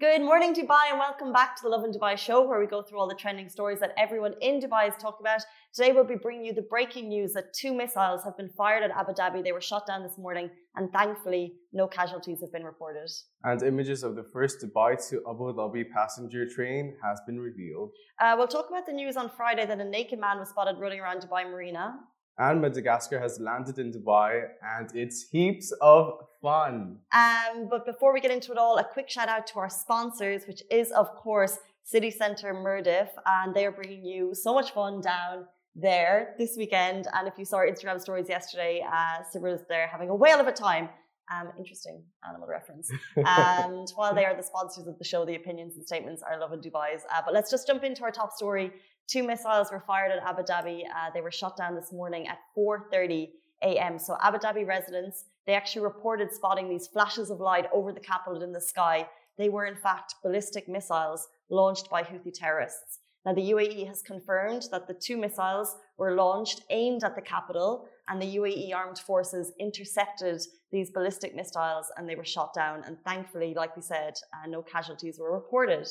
Good 0.00 0.22
morning, 0.22 0.54
Dubai, 0.54 0.90
and 0.90 0.98
welcome 1.00 1.32
back 1.32 1.56
to 1.56 1.62
the 1.64 1.70
Lovin 1.70 1.90
Dubai 1.90 2.16
show, 2.16 2.46
where 2.46 2.60
we 2.60 2.68
go 2.68 2.82
through 2.82 3.00
all 3.00 3.08
the 3.08 3.16
trending 3.16 3.48
stories 3.48 3.80
that 3.80 3.94
everyone 3.98 4.34
in 4.40 4.60
Dubai 4.60 4.86
is 4.86 4.94
talking 4.94 5.22
about. 5.22 5.40
Today, 5.74 5.90
we'll 5.90 6.04
be 6.04 6.14
bringing 6.14 6.44
you 6.44 6.52
the 6.52 6.68
breaking 6.70 7.08
news 7.08 7.32
that 7.32 7.52
two 7.52 7.74
missiles 7.74 8.22
have 8.22 8.36
been 8.36 8.48
fired 8.50 8.84
at 8.84 8.92
Abu 8.92 9.12
Dhabi. 9.12 9.42
They 9.42 9.50
were 9.50 9.60
shot 9.60 9.88
down 9.88 10.04
this 10.04 10.16
morning, 10.16 10.50
and 10.76 10.92
thankfully, 10.92 11.54
no 11.72 11.88
casualties 11.88 12.38
have 12.42 12.52
been 12.52 12.62
reported. 12.62 13.10
And 13.42 13.60
images 13.60 14.04
of 14.04 14.14
the 14.14 14.22
first 14.22 14.64
Dubai 14.64 14.90
to 15.08 15.16
Abu 15.28 15.52
Dhabi 15.52 15.90
passenger 15.90 16.48
train 16.48 16.94
has 17.02 17.20
been 17.26 17.40
revealed. 17.40 17.90
Uh, 18.20 18.36
we'll 18.38 18.46
talk 18.46 18.68
about 18.68 18.86
the 18.86 18.92
news 18.92 19.16
on 19.16 19.28
Friday 19.36 19.66
that 19.66 19.80
a 19.80 19.84
naked 19.84 20.20
man 20.20 20.38
was 20.38 20.50
spotted 20.50 20.76
running 20.78 21.00
around 21.00 21.22
Dubai 21.22 21.42
Marina. 21.50 21.98
And 22.38 22.60
Madagascar 22.60 23.18
has 23.18 23.40
landed 23.40 23.78
in 23.80 23.92
Dubai, 23.92 24.44
and 24.76 24.94
it's 24.94 25.28
heaps 25.28 25.72
of 25.80 26.20
fun. 26.40 26.98
Um, 27.12 27.68
but 27.68 27.84
before 27.84 28.12
we 28.14 28.20
get 28.20 28.30
into 28.30 28.52
it 28.52 28.58
all, 28.58 28.78
a 28.78 28.84
quick 28.84 29.10
shout 29.10 29.28
out 29.28 29.46
to 29.48 29.58
our 29.58 29.68
sponsors, 29.68 30.46
which 30.46 30.62
is, 30.70 30.92
of 30.92 31.08
course, 31.16 31.58
City 31.82 32.10
Centre 32.10 32.54
Mirdif, 32.54 33.08
and 33.26 33.54
they 33.54 33.66
are 33.66 33.72
bringing 33.72 34.04
you 34.04 34.34
so 34.34 34.54
much 34.54 34.70
fun 34.70 35.00
down 35.00 35.46
there 35.74 36.34
this 36.38 36.56
weekend. 36.56 37.06
And 37.12 37.26
if 37.26 37.34
you 37.38 37.44
saw 37.44 37.56
our 37.56 37.66
Instagram 37.66 38.00
stories 38.00 38.28
yesterday, 38.28 38.84
uh, 38.86 39.22
Sibra's 39.32 39.62
there 39.68 39.88
having 39.88 40.10
a 40.10 40.14
whale 40.14 40.38
of 40.38 40.46
a 40.46 40.52
time. 40.52 40.88
Um, 41.30 41.50
interesting 41.58 42.02
animal 42.26 42.48
reference. 42.48 42.90
and 43.16 43.88
while 43.96 44.14
they 44.14 44.24
are 44.24 44.34
the 44.34 44.42
sponsors 44.42 44.86
of 44.86 44.98
the 44.98 45.04
show, 45.04 45.26
the 45.26 45.34
opinions 45.34 45.76
and 45.76 45.86
statements 45.86 46.22
are 46.22 46.38
Lovin 46.40 46.60
Dubai's. 46.60 47.02
Uh, 47.14 47.20
but 47.24 47.34
let's 47.34 47.50
just 47.50 47.66
jump 47.66 47.84
into 47.84 48.02
our 48.02 48.10
top 48.10 48.32
story. 48.32 48.72
Two 49.08 49.22
missiles 49.22 49.72
were 49.72 49.80
fired 49.80 50.12
at 50.12 50.22
Abu 50.22 50.42
Dhabi. 50.42 50.82
Uh, 50.84 51.10
they 51.14 51.22
were 51.22 51.30
shot 51.30 51.56
down 51.56 51.74
this 51.74 51.92
morning 51.92 52.28
at 52.28 52.40
4:30 52.54 53.30
a.m. 53.62 53.98
So 53.98 54.18
Abu 54.20 54.36
Dhabi 54.38 54.66
residents 54.66 55.24
they 55.46 55.54
actually 55.54 55.82
reported 55.82 56.30
spotting 56.30 56.68
these 56.68 56.86
flashes 56.88 57.30
of 57.30 57.40
light 57.40 57.66
over 57.72 57.90
the 57.90 58.00
capital 58.00 58.42
in 58.42 58.52
the 58.52 58.60
sky. 58.60 59.08
They 59.38 59.48
were 59.48 59.64
in 59.64 59.76
fact 59.76 60.16
ballistic 60.22 60.68
missiles 60.68 61.26
launched 61.48 61.88
by 61.88 62.02
Houthi 62.02 62.34
terrorists. 62.34 62.98
Now 63.24 63.32
the 63.32 63.50
UAE 63.52 63.86
has 63.86 64.02
confirmed 64.02 64.64
that 64.72 64.86
the 64.86 64.92
two 64.92 65.16
missiles 65.16 65.76
were 65.96 66.14
launched 66.14 66.64
aimed 66.68 67.02
at 67.02 67.16
the 67.16 67.22
capital, 67.22 67.88
and 68.08 68.20
the 68.20 68.36
UAE 68.36 68.74
armed 68.74 68.98
forces 68.98 69.54
intercepted 69.58 70.42
these 70.70 70.90
ballistic 70.90 71.34
missiles 71.34 71.86
and 71.96 72.06
they 72.06 72.14
were 72.14 72.26
shot 72.26 72.52
down. 72.52 72.84
And 72.84 72.98
thankfully, 73.06 73.54
like 73.54 73.74
we 73.74 73.80
said, 73.80 74.14
uh, 74.34 74.46
no 74.46 74.60
casualties 74.60 75.18
were 75.18 75.32
reported. 75.32 75.88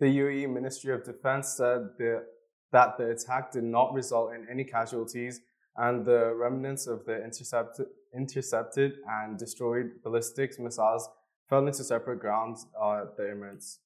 The 0.00 0.06
UAE 0.06 0.48
Ministry 0.50 0.94
of 0.94 1.04
Defense 1.04 1.48
said 1.58 1.90
the 1.98 2.24
that 2.72 2.98
the 2.98 3.10
attack 3.10 3.52
did 3.52 3.64
not 3.64 3.92
result 3.92 4.32
in 4.34 4.46
any 4.50 4.64
casualties 4.64 5.40
and 5.76 6.04
the 6.04 6.34
remnants 6.34 6.86
of 6.86 7.04
the 7.06 7.22
intercepted, 7.24 7.86
intercepted 8.14 8.94
and 9.08 9.38
destroyed 9.38 9.90
ballistic 10.02 10.58
missiles 10.58 11.08
fell 11.48 11.66
into 11.66 11.84
separate 11.84 12.20
grounds 12.20 12.66
at 12.76 13.16
the 13.16 13.22
Emirates. 13.22 13.78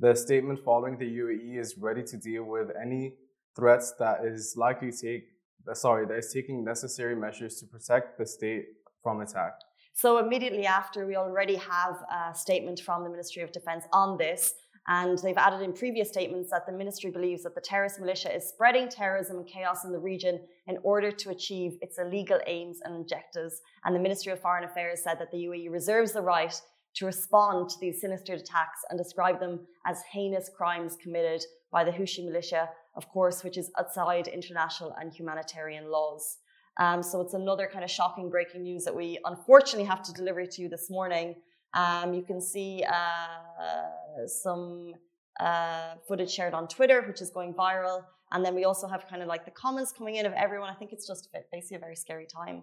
The 0.00 0.14
statement 0.14 0.58
following 0.64 0.98
the 0.98 1.04
UAE 1.04 1.58
is 1.58 1.78
ready 1.78 2.02
to 2.02 2.16
deal 2.16 2.44
with 2.44 2.68
any 2.80 3.14
threats 3.54 3.92
that 3.98 4.24
is 4.24 4.54
likely 4.56 4.90
to 4.90 4.96
take 4.96 5.24
uh, 5.70 5.74
sorry 5.74 6.06
that 6.06 6.18
is 6.18 6.32
taking 6.32 6.64
necessary 6.64 7.14
measures 7.14 7.60
to 7.60 7.66
protect 7.66 8.18
the 8.18 8.26
state 8.26 8.66
from 9.02 9.20
attack. 9.20 9.52
So 9.94 10.18
immediately 10.18 10.66
after, 10.66 11.06
we 11.06 11.16
already 11.16 11.56
have 11.56 11.96
a 12.10 12.34
statement 12.34 12.80
from 12.80 13.04
the 13.04 13.10
Ministry 13.10 13.42
of 13.42 13.52
Defence 13.52 13.84
on 13.92 14.16
this. 14.16 14.54
And 14.88 15.16
they've 15.18 15.36
added 15.36 15.62
in 15.62 15.72
previous 15.72 16.08
statements 16.08 16.50
that 16.50 16.66
the 16.66 16.72
ministry 16.72 17.10
believes 17.10 17.44
that 17.44 17.54
the 17.54 17.60
terrorist 17.60 18.00
militia 18.00 18.34
is 18.34 18.48
spreading 18.48 18.88
terrorism 18.88 19.36
and 19.36 19.46
chaos 19.46 19.84
in 19.84 19.92
the 19.92 19.98
region 19.98 20.40
in 20.66 20.78
order 20.82 21.12
to 21.12 21.30
achieve 21.30 21.78
its 21.80 21.98
illegal 21.98 22.40
aims 22.46 22.80
and 22.84 22.96
objectives. 22.96 23.62
And 23.84 23.94
the 23.94 24.00
Ministry 24.00 24.32
of 24.32 24.40
Foreign 24.40 24.64
Affairs 24.64 25.02
said 25.04 25.20
that 25.20 25.30
the 25.30 25.44
UAE 25.44 25.70
reserves 25.70 26.12
the 26.12 26.22
right 26.22 26.60
to 26.94 27.06
respond 27.06 27.70
to 27.70 27.76
these 27.80 28.00
sinister 28.00 28.34
attacks 28.34 28.80
and 28.90 28.98
describe 28.98 29.40
them 29.40 29.60
as 29.86 30.02
heinous 30.10 30.50
crimes 30.54 30.96
committed 31.00 31.42
by 31.70 31.84
the 31.84 31.90
Houthi 31.90 32.24
militia, 32.24 32.68
of 32.96 33.08
course, 33.08 33.42
which 33.44 33.56
is 33.56 33.70
outside 33.78 34.28
international 34.28 34.94
and 35.00 35.12
humanitarian 35.12 35.90
laws. 35.90 36.38
Um, 36.78 37.02
so 37.02 37.20
it's 37.20 37.34
another 37.34 37.68
kind 37.70 37.84
of 37.84 37.90
shocking 37.90 38.30
breaking 38.30 38.62
news 38.62 38.84
that 38.84 38.94
we 38.94 39.18
unfortunately 39.24 39.84
have 39.84 40.02
to 40.02 40.12
deliver 40.12 40.44
to 40.44 40.62
you 40.62 40.68
this 40.68 40.90
morning. 40.90 41.36
Um, 41.74 42.12
you 42.12 42.22
can 42.22 42.40
see 42.40 42.84
uh, 42.84 44.26
some 44.26 44.94
uh, 45.40 45.94
footage 46.06 46.30
shared 46.30 46.54
on 46.54 46.68
Twitter, 46.68 47.02
which 47.02 47.20
is 47.20 47.30
going 47.30 47.54
viral. 47.54 48.04
And 48.32 48.44
then 48.44 48.54
we 48.54 48.64
also 48.64 48.86
have 48.86 49.06
kind 49.08 49.22
of 49.22 49.28
like 49.28 49.44
the 49.44 49.50
comments 49.50 49.92
coming 49.92 50.16
in 50.16 50.26
of 50.26 50.32
everyone. 50.32 50.70
I 50.70 50.74
think 50.74 50.92
it's 50.92 51.06
just 51.06 51.28
basically 51.52 51.76
a 51.76 51.80
very 51.80 51.96
scary 51.96 52.26
time. 52.26 52.62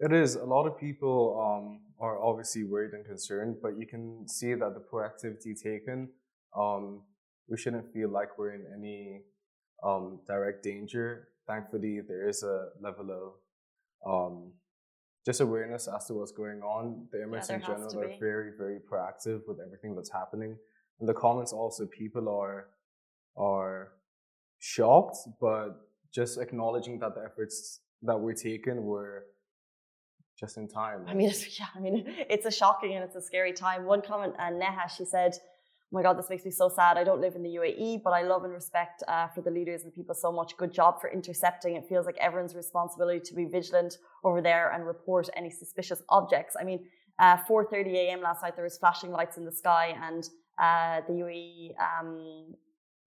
It 0.00 0.12
is. 0.12 0.34
A 0.34 0.44
lot 0.44 0.66
of 0.66 0.78
people 0.78 1.38
um, 1.38 1.80
are 2.00 2.20
obviously 2.20 2.64
worried 2.64 2.92
and 2.92 3.04
concerned, 3.04 3.56
but 3.62 3.78
you 3.78 3.86
can 3.86 4.26
see 4.26 4.54
that 4.54 4.74
the 4.74 4.80
proactivity 4.80 5.54
taken, 5.60 6.08
um, 6.56 7.02
we 7.48 7.56
shouldn't 7.56 7.92
feel 7.92 8.08
like 8.08 8.36
we're 8.38 8.54
in 8.54 8.64
any 8.74 9.20
um, 9.84 10.20
direct 10.26 10.62
danger. 10.62 11.28
Thankfully, 11.46 12.00
there 12.06 12.28
is 12.28 12.42
a 12.42 12.68
level 12.80 13.36
of 14.04 14.32
um, 14.32 14.52
just 15.24 15.40
awareness 15.40 15.88
as 15.88 16.06
to 16.06 16.14
what's 16.14 16.32
going 16.32 16.62
on. 16.62 17.06
The 17.12 17.18
Emirates 17.18 17.48
yeah, 17.48 17.56
in 17.56 17.60
general 17.62 18.00
are 18.00 18.12
very, 18.18 18.50
very 18.56 18.78
proactive 18.80 19.42
with 19.46 19.58
everything 19.64 19.94
that's 19.94 20.10
happening. 20.10 20.56
In 21.00 21.06
the 21.06 21.14
comments, 21.14 21.52
also 21.52 21.86
people 21.86 22.28
are 22.28 22.68
are 23.36 23.92
shocked, 24.58 25.18
but 25.40 25.88
just 26.12 26.38
acknowledging 26.38 26.98
that 27.00 27.14
the 27.14 27.22
efforts 27.22 27.80
that 28.02 28.18
were 28.18 28.34
taken 28.34 28.84
were 28.84 29.24
just 30.38 30.56
in 30.56 30.68
time. 30.68 31.04
I 31.06 31.14
mean, 31.14 31.30
it's, 31.30 31.58
yeah, 31.60 31.66
I 31.74 31.80
mean, 31.80 32.04
it's 32.06 32.46
a 32.46 32.50
shocking 32.50 32.94
and 32.94 33.04
it's 33.04 33.16
a 33.16 33.22
scary 33.22 33.52
time. 33.52 33.84
One 33.84 34.02
comment, 34.02 34.34
uh, 34.38 34.50
Neha, 34.50 34.88
she 34.94 35.04
said, 35.04 35.34
oh 35.92 35.96
my 35.96 36.02
God, 36.02 36.18
this 36.18 36.30
makes 36.30 36.44
me 36.44 36.50
so 36.50 36.70
sad. 36.70 36.96
I 36.96 37.04
don't 37.04 37.20
live 37.20 37.34
in 37.34 37.42
the 37.42 37.50
UAE, 37.50 38.02
but 38.02 38.10
I 38.10 38.22
love 38.22 38.44
and 38.44 38.52
respect 38.52 39.02
uh, 39.08 39.28
for 39.28 39.42
the 39.42 39.50
leaders 39.50 39.82
and 39.82 39.92
the 39.92 39.94
people 39.94 40.14
so 40.14 40.32
much. 40.32 40.56
Good 40.56 40.72
job 40.72 41.00
for 41.00 41.10
intercepting. 41.10 41.76
It 41.76 41.84
feels 41.86 42.06
like 42.06 42.16
everyone's 42.18 42.54
responsibility 42.54 43.20
to 43.20 43.34
be 43.34 43.44
vigilant 43.44 43.98
over 44.24 44.40
there 44.40 44.70
and 44.72 44.86
report 44.86 45.28
any 45.36 45.50
suspicious 45.50 46.02
objects. 46.08 46.56
I 46.58 46.64
mean, 46.64 46.86
uh, 47.18 47.36
4:30 47.48 47.94
a.m. 47.94 48.22
last 48.22 48.42
night, 48.42 48.56
there 48.56 48.64
was 48.64 48.78
flashing 48.78 49.10
lights 49.10 49.36
in 49.36 49.44
the 49.44 49.52
sky, 49.52 49.94
and 50.02 50.28
uh, 50.58 51.02
the 51.06 51.12
UAE 51.12 51.74
um, 51.78 52.54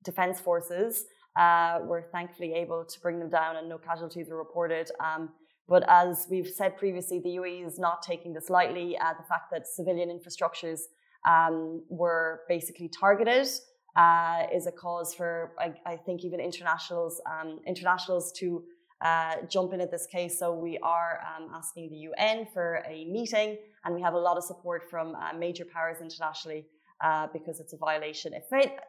defense 0.03 0.39
forces 0.39 1.05
uh, 1.35 1.79
were 1.81 2.03
thankfully 2.11 2.53
able 2.53 2.85
to 2.85 2.99
bring 2.99 3.17
them 3.17 3.29
down, 3.29 3.55
and 3.55 3.67
no 3.67 3.79
casualties 3.79 4.29
were 4.29 4.37
reported. 4.37 4.91
Um, 4.99 5.29
but 5.67 5.83
as 5.89 6.27
we've 6.29 6.47
said 6.47 6.77
previously, 6.77 7.17
the 7.19 7.37
UAE 7.37 7.65
is 7.65 7.79
not 7.79 8.03
taking 8.03 8.33
this 8.33 8.51
lightly. 8.51 8.95
Uh, 8.95 9.13
the 9.13 9.23
fact 9.23 9.49
that 9.51 9.65
civilian 9.65 10.09
infrastructures 10.09 10.81
um, 11.25 11.83
were 11.89 12.41
basically 12.47 12.89
targeted 12.89 13.47
uh, 13.95 14.43
is 14.53 14.67
a 14.67 14.71
cause 14.71 15.13
for, 15.13 15.53
I, 15.59 15.73
I 15.85 15.95
think, 15.97 16.23
even 16.23 16.39
internationals 16.39 17.21
um, 17.25 17.59
internationals 17.65 18.31
to 18.33 18.63
uh, 19.01 19.35
jump 19.49 19.73
in 19.73 19.81
at 19.81 19.91
this 19.91 20.07
case. 20.07 20.39
So 20.39 20.53
we 20.53 20.77
are 20.79 21.21
um, 21.35 21.49
asking 21.53 21.89
the 21.89 21.97
UN 22.09 22.47
for 22.53 22.83
a 22.87 23.05
meeting, 23.05 23.57
and 23.83 23.95
we 23.95 24.01
have 24.01 24.13
a 24.13 24.19
lot 24.19 24.37
of 24.37 24.43
support 24.43 24.89
from 24.89 25.15
uh, 25.15 25.33
major 25.37 25.65
powers 25.65 25.97
internationally 26.01 26.65
uh, 27.03 27.27
because 27.31 27.59
it's 27.59 27.73
a 27.73 27.77
violation, 27.77 28.33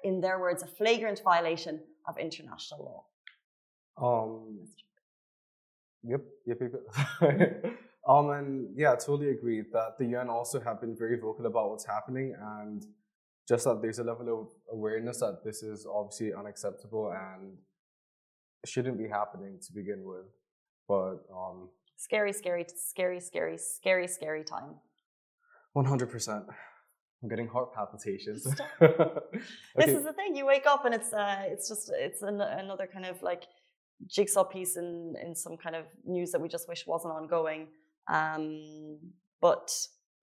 in 0.04 0.20
their 0.20 0.38
words, 0.38 0.62
a 0.62 0.66
flagrant 0.66 1.20
violation 1.24 1.80
of 2.06 2.18
international 2.18 3.04
law. 3.98 4.24
Um, 4.24 4.58
yep, 6.02 6.22
yep, 6.46 6.58
yep. 6.60 7.78
Um, 8.08 8.30
and 8.30 8.68
yeah, 8.76 8.92
I 8.92 8.96
totally 8.96 9.30
agree 9.30 9.62
that 9.72 9.98
the 9.98 10.06
UN 10.16 10.28
also 10.28 10.60
have 10.60 10.80
been 10.80 10.96
very 10.96 11.16
vocal 11.18 11.46
about 11.46 11.70
what's 11.70 11.86
happening 11.86 12.34
and 12.40 12.86
just 13.48 13.64
that 13.64 13.82
there's 13.82 13.98
a 13.98 14.04
level 14.04 14.40
of 14.40 14.48
awareness 14.72 15.20
that 15.20 15.42
this 15.44 15.62
is 15.62 15.86
obviously 15.86 16.32
unacceptable 16.32 17.12
and 17.12 17.56
shouldn't 18.64 18.98
be 18.98 19.08
happening 19.08 19.58
to 19.66 19.72
begin 19.72 20.04
with. 20.04 20.26
But 20.88 21.24
um, 21.32 21.68
scary, 21.96 22.32
scary, 22.32 22.66
scary, 22.76 23.20
scary, 23.20 23.58
scary, 23.58 24.06
scary 24.06 24.44
time. 24.44 24.76
One 25.72 25.84
hundred 25.84 26.10
percent. 26.10 26.44
I'm 27.22 27.28
getting 27.28 27.48
heart 27.48 27.74
palpitations. 27.74 28.46
okay. 28.82 29.20
This 29.76 29.90
is 29.90 30.04
the 30.04 30.12
thing. 30.12 30.36
You 30.36 30.46
wake 30.46 30.66
up 30.66 30.84
and 30.84 30.94
it's 30.94 31.12
uh, 31.12 31.42
it's 31.46 31.68
just 31.68 31.90
it's 31.94 32.22
an, 32.22 32.40
another 32.40 32.86
kind 32.86 33.04
of 33.04 33.20
like 33.22 33.44
jigsaw 34.06 34.44
piece 34.44 34.76
in 34.76 35.14
in 35.24 35.34
some 35.34 35.56
kind 35.56 35.74
of 35.74 35.84
news 36.04 36.30
that 36.32 36.40
we 36.40 36.48
just 36.48 36.68
wish 36.68 36.86
wasn't 36.86 37.12
ongoing. 37.12 37.66
Um, 38.08 38.98
but 39.40 39.70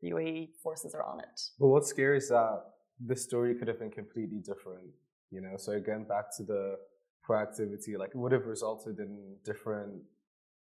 the 0.01 0.11
UAE 0.11 0.49
forces 0.61 0.93
are 0.93 1.03
on 1.03 1.19
it. 1.19 1.41
Well, 1.59 1.71
what's 1.71 1.89
scary 1.89 2.17
is 2.17 2.29
that 2.29 2.63
the 3.05 3.15
story 3.15 3.55
could 3.55 3.67
have 3.67 3.79
been 3.79 3.91
completely 3.91 4.39
different, 4.39 4.87
you 5.31 5.41
know? 5.41 5.55
So 5.57 5.73
again, 5.73 6.05
back 6.07 6.25
to 6.37 6.43
the 6.43 6.77
proactivity, 7.27 7.97
like 7.97 8.09
it 8.09 8.17
would 8.17 8.31
have 8.31 8.45
resulted 8.45 8.99
in 8.99 9.35
different 9.45 9.93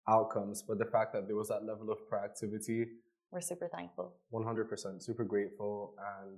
outcomes, 0.07 0.63
but 0.67 0.77
the 0.77 0.85
fact 0.85 1.13
that 1.13 1.27
there 1.27 1.35
was 1.35 1.49
that 1.49 1.63
level 1.65 1.91
of 1.91 1.99
proactivity. 2.09 2.85
We're 3.31 3.41
super 3.41 3.67
thankful. 3.67 4.13
100% 4.33 5.01
super 5.01 5.23
grateful. 5.23 5.95
And 5.97 6.37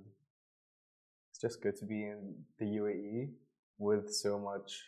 it's 1.30 1.40
just 1.40 1.62
good 1.62 1.76
to 1.76 1.84
be 1.84 2.02
in 2.02 2.34
the 2.58 2.66
UAE 2.66 3.30
with 3.78 4.14
so 4.14 4.38
much 4.38 4.80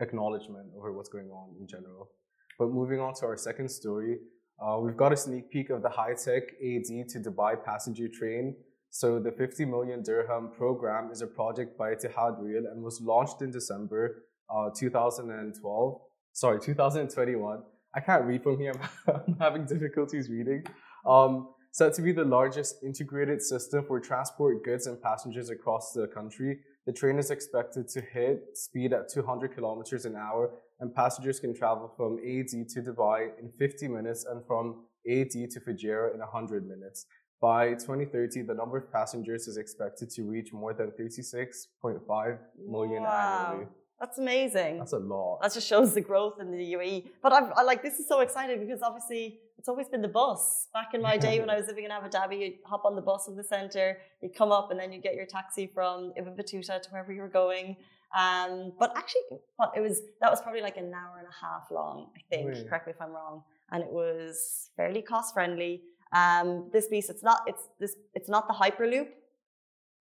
acknowledgement 0.00 0.66
over 0.76 0.92
what's 0.92 1.08
going 1.08 1.30
on 1.30 1.54
in 1.60 1.66
general. 1.66 2.10
But 2.58 2.70
moving 2.70 3.00
on 3.00 3.14
to 3.14 3.26
our 3.26 3.36
second 3.36 3.70
story, 3.70 4.18
uh, 4.62 4.78
we've 4.80 4.96
got 4.96 5.12
a 5.12 5.16
sneak 5.16 5.50
peek 5.50 5.70
of 5.70 5.82
the 5.82 5.88
high-tech 5.88 6.42
AD 6.70 7.08
to 7.10 7.20
Dubai 7.20 7.62
passenger 7.62 8.08
train 8.08 8.54
So 8.90 9.18
the 9.18 9.30
50 9.30 9.66
million 9.66 10.02
dirham 10.02 10.50
program 10.56 11.10
is 11.10 11.20
a 11.20 11.26
project 11.26 11.76
by 11.76 11.94
Etihad 11.94 12.36
Rail 12.40 12.64
and 12.70 12.82
was 12.82 12.98
launched 13.02 13.42
in 13.42 13.50
December 13.50 14.24
uh, 14.48 14.70
2012. 14.74 16.00
Sorry, 16.32 16.60
2021. 16.60 17.62
I 17.94 18.00
can't 18.00 18.24
read 18.24 18.42
from 18.42 18.58
here. 18.58 18.72
I'm 19.06 19.36
having 19.38 19.66
difficulties 19.66 20.30
reading. 20.30 20.64
Um, 21.06 21.48
said 21.72 21.92
to 21.94 22.02
be 22.02 22.12
the 22.12 22.24
largest 22.24 22.82
integrated 22.82 23.42
system 23.42 23.84
for 23.86 24.00
transport 24.00 24.64
goods 24.64 24.86
and 24.86 25.00
passengers 25.02 25.50
across 25.50 25.92
the 25.92 26.06
country. 26.06 26.60
The 26.86 26.92
train 26.92 27.18
is 27.18 27.30
expected 27.30 27.88
to 27.88 28.00
hit 28.00 28.56
speed 28.56 28.94
at 28.94 29.10
200 29.12 29.54
kilometers 29.54 30.06
an 30.06 30.16
hour, 30.16 30.52
and 30.80 30.94
passengers 30.94 31.40
can 31.40 31.54
travel 31.54 31.92
from 31.96 32.18
AD 32.18 32.48
to 32.68 32.82
Dubai 32.82 33.30
in 33.40 33.50
50 33.50 33.88
minutes 33.88 34.24
and 34.24 34.44
from 34.46 34.84
AD 35.08 35.30
to 35.30 35.60
Fujairah 35.60 36.14
in 36.14 36.20
100 36.20 36.66
minutes. 36.68 37.06
By 37.40 37.74
2030, 37.74 38.42
the 38.42 38.54
number 38.54 38.76
of 38.78 38.90
passengers 38.92 39.46
is 39.46 39.56
expected 39.56 40.10
to 40.10 40.22
reach 40.22 40.52
more 40.52 40.72
than 40.74 40.90
36.5 40.92 42.38
million 42.68 43.02
Wow. 43.02 43.48
annually. 43.50 43.66
That's 44.00 44.18
amazing. 44.18 44.78
That's 44.78 44.92
a 44.92 44.98
lot. 44.98 45.40
that 45.42 45.54
just 45.54 45.66
shows 45.66 45.94
the 45.94 46.02
growth 46.02 46.34
in 46.38 46.50
the 46.50 46.72
UAE. 46.74 47.08
But 47.22 47.32
I've, 47.32 47.50
I 47.56 47.62
like 47.62 47.82
this 47.82 47.98
is 47.98 48.06
so 48.06 48.20
exciting 48.20 48.60
because 48.60 48.82
obviously 48.82 49.38
it's 49.58 49.68
always 49.70 49.88
been 49.88 50.02
the 50.02 50.08
bus. 50.08 50.68
Back 50.74 50.92
in 50.92 51.00
my 51.00 51.16
day 51.26 51.40
when 51.40 51.48
I 51.48 51.56
was 51.56 51.66
living 51.66 51.84
in 51.84 51.90
Abu 51.90 52.08
Dhabi, 52.08 52.38
you'd 52.40 52.58
hop 52.66 52.84
on 52.84 52.94
the 52.94 53.00
bus 53.00 53.26
in 53.28 53.36
the 53.36 53.44
center, 53.44 53.96
you'd 54.20 54.34
come 54.34 54.52
up, 54.52 54.70
and 54.70 54.78
then 54.78 54.92
you'd 54.92 55.02
get 55.02 55.14
your 55.14 55.24
taxi 55.24 55.66
from 55.72 56.12
Ibn 56.16 56.34
Battuta 56.36 56.82
to 56.82 56.90
wherever 56.90 57.10
you 57.10 57.22
were 57.22 57.28
going. 57.28 57.76
Um, 58.16 58.72
but 58.78 58.96
actually, 58.96 59.22
what 59.56 59.72
it 59.76 59.80
was 59.80 60.00
that 60.20 60.30
was 60.30 60.40
probably 60.40 60.62
like 60.62 60.78
an 60.78 60.92
hour 60.94 61.18
and 61.18 61.28
a 61.28 61.46
half 61.46 61.70
long. 61.70 62.08
I 62.16 62.20
think. 62.30 62.48
Really? 62.48 62.64
Correct 62.64 62.86
me 62.86 62.92
if 62.92 63.02
I'm 63.02 63.12
wrong. 63.12 63.42
And 63.70 63.82
it 63.82 63.90
was 63.90 64.70
fairly 64.76 65.02
cost 65.02 65.34
friendly. 65.34 65.82
Um, 66.14 66.70
this 66.72 66.88
piece, 66.88 67.10
it's 67.10 67.22
not. 67.22 67.42
It's 67.46 67.64
this. 67.78 67.96
It's 68.14 68.28
not 68.28 68.48
the 68.48 68.54
hyperloop, 68.54 69.08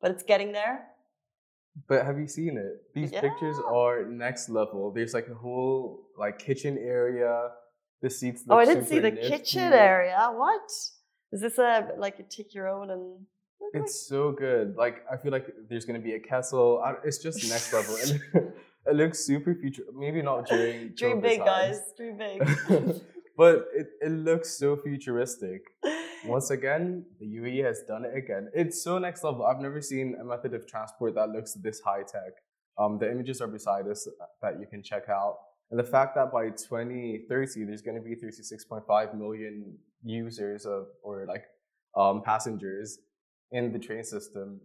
but 0.01 0.11
it's 0.11 0.23
getting 0.23 0.53
there. 0.53 0.87
But 1.89 2.05
have 2.05 2.17
you 2.17 2.27
seen 2.27 2.57
it? 2.57 2.83
These 2.93 3.11
pictures 3.11 3.57
are 3.67 4.05
next 4.05 4.47
level. 4.47 4.91
There's 4.91 5.13
like 5.13 5.27
a 5.27 5.33
whole 5.33 6.07
like 6.17 6.39
kitchen 6.39 6.77
area. 6.77 7.49
The 8.01 8.09
seats. 8.09 8.43
Oh, 8.49 8.57
I 8.57 8.65
didn't 8.65 8.85
see 8.85 8.99
the 8.99 9.11
nifty. 9.11 9.27
kitchen 9.27 9.73
area. 9.73 10.29
What? 10.33 10.69
Is 11.33 11.41
this 11.41 11.57
a 11.57 11.89
like 11.97 12.19
a 12.19 12.23
take 12.23 12.53
your 12.53 12.69
own 12.69 12.91
and? 12.91 13.25
It's 13.73 14.07
so 14.07 14.31
good. 14.31 14.75
Like 14.75 15.05
I 15.11 15.17
feel 15.17 15.31
like 15.31 15.47
there's 15.69 15.85
gonna 15.85 15.99
be 15.99 16.13
a 16.13 16.19
castle. 16.19 16.81
I, 16.83 16.95
it's 17.03 17.17
just 17.17 17.47
next 17.49 17.73
level. 17.73 17.95
And 18.01 18.53
it 18.87 18.95
looks 18.95 19.19
super 19.19 19.55
future. 19.55 19.83
Maybe 19.93 20.21
not 20.21 20.47
during 20.49 20.89
Dream 20.95 21.21
big, 21.21 21.39
guys. 21.39 21.79
Dream 21.97 22.17
big. 22.17 22.41
but 23.37 23.67
it, 23.75 23.87
it 24.01 24.11
looks 24.11 24.57
so 24.57 24.75
futuristic. 24.75 25.61
Once 26.25 26.49
again, 26.49 27.05
the 27.19 27.25
UAE 27.25 27.63
has 27.63 27.83
done 27.87 28.03
it 28.03 28.15
again. 28.17 28.49
It's 28.53 28.83
so 28.83 28.97
next 28.97 29.23
level. 29.23 29.45
I've 29.45 29.61
never 29.61 29.81
seen 29.81 30.15
a 30.19 30.23
method 30.23 30.53
of 30.53 30.65
transport 30.65 31.13
that 31.15 31.29
looks 31.29 31.53
this 31.53 31.81
high 31.81 32.01
tech. 32.01 32.33
Um, 32.77 32.97
the 32.97 33.09
images 33.09 33.41
are 33.41 33.47
beside 33.47 33.87
us 33.87 34.07
that 34.41 34.59
you 34.59 34.65
can 34.65 34.81
check 34.81 35.07
out. 35.09 35.37
And 35.71 35.79
the 35.79 35.83
fact 35.83 36.15
that 36.15 36.31
by 36.31 36.49
2030, 36.49 37.65
there's 37.65 37.81
going 37.81 37.95
to 37.95 38.01
be 38.01 38.15
36.5 38.15 39.15
million 39.15 39.77
users 40.03 40.65
of, 40.65 40.87
or 41.03 41.25
like 41.27 41.45
um, 41.95 42.21
passengers 42.23 42.99
in 43.51 43.71
the 43.71 43.79
train 43.79 44.03
system, 44.03 44.59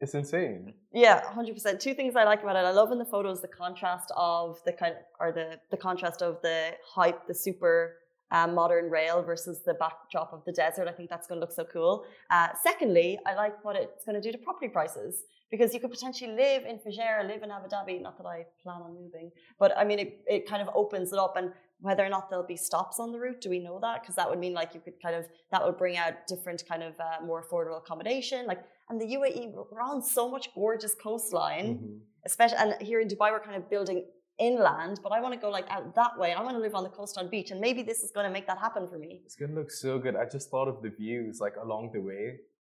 it's 0.00 0.14
insane. 0.14 0.72
Yeah, 0.92 1.20
hundred 1.30 1.54
percent. 1.54 1.78
Two 1.80 1.94
things 1.94 2.16
I 2.16 2.24
like 2.24 2.42
about 2.42 2.56
it. 2.56 2.60
I 2.60 2.70
love 2.70 2.90
in 2.90 2.98
the 2.98 3.04
photos 3.04 3.42
the 3.42 3.48
contrast 3.48 4.10
of 4.16 4.58
the 4.64 4.72
kind 4.72 4.94
or 5.18 5.30
the 5.30 5.60
the 5.70 5.76
contrast 5.76 6.22
of 6.22 6.40
the 6.42 6.72
hype, 6.94 7.26
the 7.26 7.34
super 7.34 7.96
um, 8.30 8.54
modern 8.54 8.88
rail 8.88 9.22
versus 9.22 9.60
the 9.66 9.74
backdrop 9.74 10.32
of 10.32 10.42
the 10.46 10.52
desert. 10.52 10.88
I 10.88 10.92
think 10.92 11.10
that's 11.10 11.26
going 11.26 11.38
to 11.38 11.40
look 11.40 11.52
so 11.52 11.64
cool. 11.64 12.04
Uh, 12.30 12.48
secondly, 12.62 13.18
I 13.26 13.34
like 13.34 13.62
what 13.62 13.76
it's 13.76 14.04
going 14.04 14.14
to 14.14 14.22
do 14.22 14.32
to 14.32 14.38
property 14.38 14.68
prices 14.68 15.24
because 15.50 15.74
you 15.74 15.80
could 15.80 15.90
potentially 15.90 16.32
live 16.32 16.64
in 16.64 16.78
Fujairah, 16.78 17.26
live 17.26 17.42
in 17.42 17.50
Abu 17.50 17.68
Dhabi. 17.68 18.00
Not 18.00 18.16
that 18.18 18.26
I 18.26 18.46
plan 18.62 18.80
on 18.82 18.94
moving, 18.94 19.30
but 19.58 19.76
I 19.76 19.84
mean 19.84 19.98
it, 19.98 20.20
it 20.26 20.48
kind 20.48 20.62
of 20.62 20.70
opens 20.74 21.12
it 21.12 21.18
up 21.18 21.36
and. 21.36 21.52
Whether 21.82 22.04
or 22.04 22.10
not 22.10 22.28
there'll 22.28 22.46
be 22.46 22.56
stops 22.56 23.00
on 23.00 23.10
the 23.12 23.18
route, 23.18 23.40
do 23.40 23.48
we 23.48 23.58
know 23.58 23.78
that? 23.80 24.02
Because 24.02 24.14
that 24.16 24.28
would 24.28 24.38
mean 24.38 24.52
like 24.52 24.74
you 24.74 24.80
could 24.80 25.00
kind 25.02 25.14
of 25.16 25.24
that 25.52 25.64
would 25.64 25.78
bring 25.78 25.96
out 25.96 26.12
different 26.26 26.62
kind 26.68 26.82
of 26.82 26.94
uh, 27.00 27.24
more 27.24 27.42
affordable 27.44 27.78
accommodation. 27.78 28.46
Like 28.46 28.60
and 28.90 29.00
the 29.00 29.06
UAE, 29.16 29.52
we're 29.54 29.80
on 29.80 30.02
so 30.02 30.28
much 30.34 30.46
gorgeous 30.54 30.94
coastline, 31.06 31.68
Mhm. 31.78 32.00
especially 32.26 32.58
and 32.62 32.70
here 32.82 33.00
in 33.00 33.08
Dubai, 33.08 33.28
we're 33.32 33.40
kind 33.48 33.56
of 33.56 33.70
building 33.70 33.98
inland. 34.38 35.00
But 35.02 35.12
I 35.12 35.20
want 35.24 35.32
to 35.34 35.40
go 35.40 35.50
like 35.58 35.68
out 35.70 35.94
that 35.94 36.18
way. 36.18 36.32
I 36.32 36.42
want 36.42 36.54
to 36.56 36.62
live 36.66 36.74
on 36.74 36.84
the 36.88 36.90
coast 36.90 37.16
on 37.18 37.28
beach, 37.30 37.50
and 37.52 37.60
maybe 37.60 37.82
this 37.90 38.00
is 38.02 38.10
going 38.10 38.26
to 38.30 38.32
make 38.36 38.46
that 38.46 38.58
happen 38.58 38.86
for 38.88 38.98
me. 38.98 39.22
It's 39.24 39.36
going 39.36 39.50
to 39.54 39.58
look 39.60 39.70
so 39.70 39.98
good. 39.98 40.16
I 40.16 40.24
just 40.36 40.50
thought 40.50 40.68
of 40.68 40.82
the 40.82 40.90
views 40.90 41.40
like 41.40 41.56
along 41.66 41.90
the 41.94 42.00
way. 42.10 42.24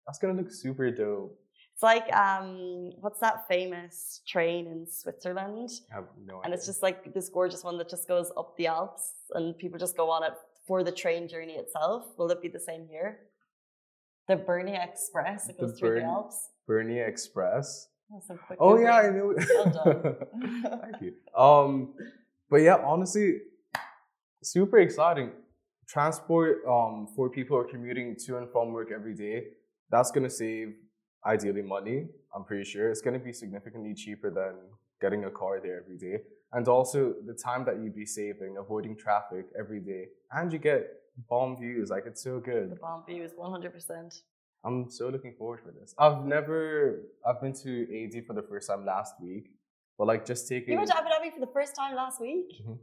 That's 0.05 0.19
going 0.19 0.35
to 0.35 0.41
look 0.41 0.51
super 0.51 0.89
dope. 0.91 1.35
It's 1.79 1.83
like 1.83 2.13
um, 2.13 2.91
what's 2.99 3.21
that 3.21 3.47
famous 3.47 4.19
train 4.27 4.67
in 4.67 4.85
Switzerland? 4.85 5.69
I 5.89 5.95
have 5.95 6.07
no 6.25 6.39
idea. 6.39 6.41
And 6.43 6.53
it's 6.53 6.65
just 6.65 6.83
like 6.83 7.13
this 7.13 7.29
gorgeous 7.29 7.63
one 7.63 7.77
that 7.77 7.87
just 7.87 8.05
goes 8.05 8.33
up 8.35 8.57
the 8.57 8.67
Alps, 8.67 9.13
and 9.33 9.57
people 9.57 9.79
just 9.79 9.95
go 9.95 10.09
on 10.09 10.25
it 10.25 10.33
for 10.67 10.83
the 10.83 10.91
train 10.91 11.29
journey 11.29 11.53
itself. 11.53 12.07
Will 12.17 12.31
it 12.31 12.41
be 12.41 12.49
the 12.49 12.59
same 12.59 12.85
here? 12.89 13.19
The 14.27 14.35
Bernina 14.35 14.83
Express. 14.83 15.47
It 15.47 15.57
The 15.57 15.67
goes 15.67 15.79
through 15.79 16.01
the 16.01 16.03
Alps. 16.03 16.49
Bernina 16.67 17.07
Express. 17.07 17.87
Quick 18.45 18.59
Oh 18.59 18.77
yeah, 18.77 18.97
I 18.97 19.09
know. 19.11 19.33
Well. 19.37 20.17
Thank 20.81 21.01
you. 21.01 21.13
Um, 21.33 21.93
but 22.49 22.57
yeah, 22.57 22.75
honestly, 22.83 23.37
super 24.43 24.79
exciting. 24.79 25.31
Transport 25.87 26.57
um 26.67 27.07
for 27.15 27.29
people 27.29 27.55
who 27.55 27.63
are 27.63 27.69
commuting 27.69 28.17
to 28.25 28.35
and 28.37 28.51
from 28.51 28.73
work 28.73 28.91
every 28.93 29.15
day. 29.15 29.43
That's 29.89 30.11
gonna 30.11 30.29
save 30.29 30.75
ideally 31.25 31.61
money. 31.61 32.07
I'm 32.35 32.43
pretty 32.43 32.63
sure 32.63 32.89
it's 32.89 33.01
gonna 33.01 33.19
be 33.19 33.33
significantly 33.33 33.93
cheaper 33.93 34.29
than 34.29 34.55
getting 35.01 35.25
a 35.25 35.29
car 35.31 35.59
there 35.61 35.77
every 35.83 35.97
day, 35.97 36.21
and 36.53 36.67
also 36.67 37.13
the 37.25 37.33
time 37.33 37.63
that 37.65 37.79
you'd 37.81 37.95
be 37.95 38.05
saving 38.05 38.57
avoiding 38.57 38.95
traffic 38.95 39.45
every 39.57 39.79
day, 39.79 40.07
and 40.31 40.51
you 40.53 40.59
get 40.59 40.87
bomb 41.29 41.57
views. 41.57 41.89
Like 41.89 42.05
it's 42.05 42.21
so 42.23 42.39
good. 42.39 42.71
The 42.71 42.75
bomb 42.75 43.05
view 43.05 43.23
is 43.23 43.33
100%. 43.33 44.21
I'm 44.65 44.89
so 44.89 45.07
looking 45.09 45.33
forward 45.37 45.61
for 45.61 45.71
this. 45.71 45.95
I've 45.97 46.25
never 46.25 47.03
I've 47.25 47.39
been 47.41 47.53
to 47.63 47.71
AD 48.03 48.25
for 48.25 48.33
the 48.33 48.41
first 48.43 48.67
time 48.67 48.85
last 48.85 49.13
week, 49.21 49.51
but 49.97 50.07
like 50.07 50.25
just 50.25 50.47
taking. 50.49 50.73
You 50.73 50.79
went 50.79 50.89
to 50.91 50.97
Abu 50.97 51.07
Dhabi 51.09 51.33
for 51.33 51.39
the 51.39 51.51
first 51.53 51.75
time 51.75 51.95
last 51.95 52.19
week? 52.19 52.61
Mhm. 52.65 52.77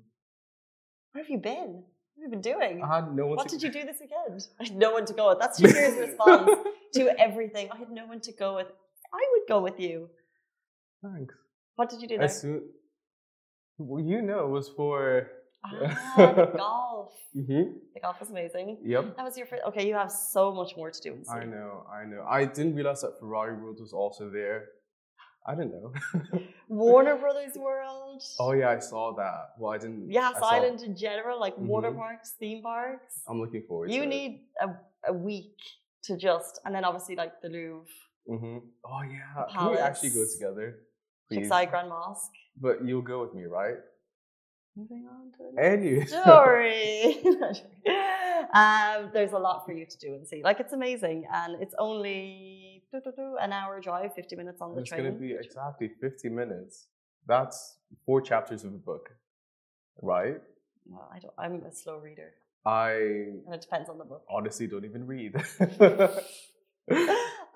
Where 1.13 1.23
have 1.25 1.31
you 1.31 1.39
been? 1.39 1.85
What 2.17 2.23
have 2.25 2.33
you 2.33 2.39
been 2.39 2.41
doing? 2.41 2.83
I 2.83 2.97
had 2.97 3.15
no 3.15 3.27
one 3.27 3.37
what 3.37 3.49
to 3.49 3.59
did 3.59 3.63
you 3.63 3.71
do 3.81 3.85
this 3.87 3.99
weekend? 4.01 4.49
I 4.59 4.65
had 4.65 4.77
no 4.77 4.93
one 4.93 5.05
to 5.07 5.13
go 5.13 5.29
with. 5.29 5.39
That's 5.39 5.61
Shakir's 5.61 5.99
response 5.99 6.51
to 6.95 7.21
everything. 7.27 7.69
I 7.71 7.77
had 7.77 7.91
no 7.91 8.07
one 8.07 8.21
to 8.21 8.33
go 8.33 8.57
with. 8.57 8.69
I 9.13 9.23
would 9.33 9.43
go 9.49 9.61
with 9.61 9.79
you. 9.79 10.09
Thanks. 11.03 11.35
What 11.77 11.91
did 11.91 12.01
you 12.01 12.09
do 12.09 12.17
there? 12.19 12.29
Soon, 12.29 12.63
well, 13.79 14.03
you 14.03 14.23
know, 14.23 14.47
it 14.47 14.49
was 14.51 14.71
for. 14.71 15.29
ah, 15.65 16.15
the 16.17 16.53
golf. 16.57 17.13
hmm 17.35 17.63
The 17.95 18.01
golf 18.01 18.19
was 18.19 18.31
amazing. 18.31 18.79
Yep. 18.83 19.17
That 19.17 19.25
was 19.25 19.37
your 19.37 19.47
first. 19.47 19.63
Okay, 19.69 19.87
you 19.87 19.95
have 19.95 20.11
so 20.11 20.53
much 20.53 20.75
more 20.77 20.91
to 20.91 21.01
do 21.01 21.19
I 21.31 21.45
know, 21.45 21.87
I 21.93 22.07
know. 22.07 22.25
I 22.27 22.47
didn't 22.47 22.75
realize 22.77 23.03
that 23.03 23.19
Ferrari 23.21 23.55
World 23.61 23.79
was 23.81 23.93
also 23.93 24.31
there. 24.31 24.69
I 25.49 25.55
don't 25.55 25.71
know. 25.73 25.93
Warner 26.69 27.17
Brothers 27.17 27.57
World. 27.57 28.23
oh 28.41 28.53
yeah, 28.53 28.71
I 28.71 28.79
saw 28.81 29.15
that. 29.15 29.51
Well, 29.59 29.73
I 29.73 29.79
didn't. 29.79 30.11
Yas 30.11 30.35
I 30.37 30.41
saw- 30.41 30.51
Island 30.57 30.83
in 30.83 30.97
general, 30.97 31.39
like 31.39 31.57
water 31.57 31.91
Mhm. 31.93 31.97
parks, 31.99 32.33
theme 32.41 32.63
parks. 32.63 33.23
I'm 33.29 33.41
looking 33.41 33.63
forward. 33.69 33.91
You 33.93 34.07
need 34.07 34.33
a, 34.61 34.69
a 35.09 35.13
week 35.13 35.57
to 36.05 36.17
just, 36.17 36.61
and 36.65 36.75
then 36.75 36.85
obviously 36.85 37.15
like 37.17 37.41
the 37.43 37.49
Louvre, 37.49 37.87
Mm-hmm. 38.29 38.59
Oh 38.85 39.03
yeah. 39.03 39.45
Can 39.53 39.71
we 39.71 39.77
actually 39.79 40.11
go 40.11 40.25
together? 40.35 40.81
Please. 41.29 41.49
Grand 41.49 41.89
Mosque. 41.89 42.33
But 42.61 42.85
you'll 42.85 43.03
go 43.03 43.21
with 43.23 43.35
me, 43.35 43.45
right? 43.45 43.77
Moving 44.77 45.07
on 45.15 45.31
to 45.37 45.43
the 45.55 45.63
Anyway. 45.63 46.05
story. 46.07 47.19
um, 48.53 49.11
there's 49.15 49.33
a 49.33 49.39
lot 49.39 49.65
for 49.65 49.73
you 49.73 49.87
to 49.87 49.99
do 49.99 50.15
and 50.15 50.27
see. 50.27 50.43
Like 50.43 50.59
it's 50.61 50.73
amazing, 50.73 51.27
and 51.33 51.63
it's 51.63 51.75
only 51.79 52.66
doo, 52.93 53.01
doo, 53.05 53.13
doo, 53.17 53.37
an 53.41 53.53
hour 53.53 53.81
drive, 53.81 54.15
50 54.15 54.37
minutes 54.37 54.61
on 54.61 54.75
the 54.75 54.81
It's 54.81 54.91
train. 54.91 55.07
It's 55.07 55.17
gonna 55.17 55.21
be 55.21 55.35
exactly 55.35 55.91
50 56.01 56.29
minutes. 56.29 56.87
That's 57.27 57.79
four 58.05 58.21
chapters 58.21 58.65
of 58.65 58.73
a 58.73 58.79
book, 58.79 59.11
right? 60.03 60.41
Well, 60.87 61.09
I 61.13 61.19
don't. 61.19 61.35
I'm 61.39 61.63
a 61.67 61.73
slow 61.73 61.99
reader, 61.99 62.35
I 62.65 62.93
and 63.47 63.55
it 63.55 63.61
depends 63.61 63.89
on 63.89 63.99
the 63.99 64.05
book. 64.05 64.23
honestly 64.31 64.67
don't 64.67 64.85
even 64.85 65.07
read. 65.07 65.35